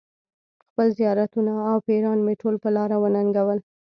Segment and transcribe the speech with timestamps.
[0.65, 3.59] خپل زیارتونه او پیران مې ټول په لاره وننګول.